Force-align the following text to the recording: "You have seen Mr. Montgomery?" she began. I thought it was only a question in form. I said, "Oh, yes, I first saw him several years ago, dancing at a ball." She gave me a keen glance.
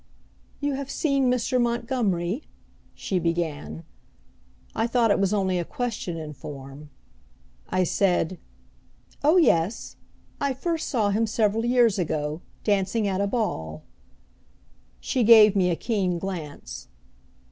"You 0.59 0.73
have 0.73 0.89
seen 0.89 1.29
Mr. 1.29 1.61
Montgomery?" 1.61 2.41
she 2.95 3.19
began. 3.19 3.83
I 4.75 4.87
thought 4.87 5.11
it 5.11 5.19
was 5.19 5.31
only 5.31 5.59
a 5.59 5.63
question 5.63 6.17
in 6.17 6.33
form. 6.33 6.89
I 7.69 7.83
said, 7.83 8.39
"Oh, 9.23 9.37
yes, 9.37 9.97
I 10.39 10.55
first 10.55 10.89
saw 10.89 11.11
him 11.11 11.27
several 11.27 11.65
years 11.65 11.99
ago, 11.99 12.41
dancing 12.63 13.07
at 13.07 13.21
a 13.21 13.27
ball." 13.27 13.83
She 14.99 15.23
gave 15.23 15.55
me 15.55 15.69
a 15.69 15.75
keen 15.75 16.17
glance. 16.17 16.87